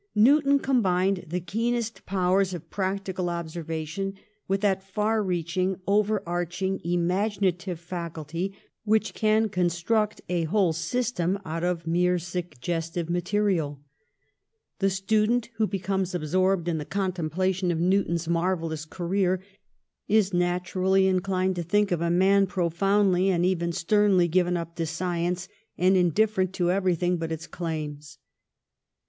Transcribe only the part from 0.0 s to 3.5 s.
Newton combined the keenest powers of practical